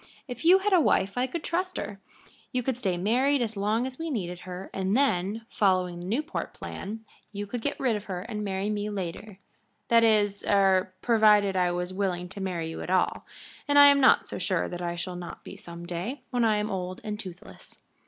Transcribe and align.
If 0.27 0.43
you 0.43 0.57
had 0.57 0.73
a 0.73 0.81
wife 0.81 1.15
I 1.15 1.27
could 1.27 1.43
trust 1.43 1.77
her. 1.77 1.99
You 2.51 2.63
could 2.63 2.75
stay 2.75 2.97
married 2.97 3.39
as 3.39 3.55
long 3.55 3.85
as 3.85 3.99
we 3.99 4.09
needed 4.09 4.39
her, 4.39 4.71
and 4.73 4.97
then, 4.97 5.45
following 5.47 5.99
the 5.99 6.07
Newport 6.07 6.55
plan, 6.55 7.05
you 7.31 7.45
could 7.45 7.61
get 7.61 7.79
rid 7.79 7.95
of 7.95 8.05
her 8.05 8.21
and 8.21 8.43
marry 8.43 8.71
me 8.71 8.89
later 8.89 9.37
that 9.89 10.03
is 10.03 10.43
er 10.49 10.91
provided 11.03 11.55
I 11.55 11.69
was 11.71 11.93
willing 11.93 12.29
to 12.29 12.41
marry 12.41 12.67
you 12.71 12.81
at 12.81 12.89
all, 12.89 13.27
and 13.67 13.77
I 13.77 13.89
am 13.89 13.99
not 14.01 14.27
so 14.27 14.39
sure 14.39 14.67
that 14.69 14.81
I 14.81 14.95
shall 14.95 15.15
not 15.15 15.43
be 15.43 15.55
some 15.55 15.85
day, 15.85 16.23
when 16.31 16.43
I 16.43 16.57
am 16.57 16.71
old 16.71 16.99
and 17.03 17.19
toothless." 17.19 17.83